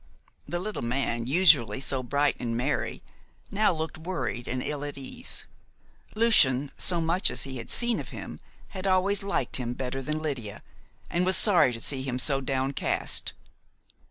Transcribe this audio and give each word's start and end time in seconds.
The 0.47 0.57
little 0.57 0.81
man, 0.81 1.27
usually 1.27 1.79
so 1.79 2.01
bright 2.01 2.35
and 2.39 2.57
merry, 2.57 3.03
now 3.51 3.71
looked 3.71 3.99
worried 3.99 4.47
and 4.47 4.63
ill 4.63 4.83
at 4.83 4.97
ease. 4.97 5.45
Lucian 6.15 6.71
so 6.75 6.99
much 6.99 7.29
as 7.29 7.43
he 7.43 7.57
had 7.57 7.69
seen 7.69 7.99
of 7.99 8.09
him 8.09 8.39
had 8.69 8.87
always 8.87 9.21
liked 9.21 9.57
him 9.57 9.73
better 9.75 10.01
than 10.01 10.17
Lydia, 10.17 10.63
and 11.11 11.23
was 11.23 11.37
sorry 11.37 11.71
to 11.71 11.79
see 11.79 12.01
him 12.01 12.17
so 12.17 12.41
downcast. 12.41 13.33